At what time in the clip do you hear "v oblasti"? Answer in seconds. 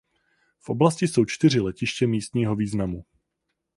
0.59-1.07